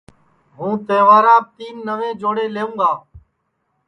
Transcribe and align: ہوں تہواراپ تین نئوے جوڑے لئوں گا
ہوں 0.57 0.73
تہواراپ 0.87 1.45
تین 1.57 1.75
نئوے 1.85 2.09
جوڑے 2.21 2.45
لئوں 2.55 2.73
گا 2.79 2.91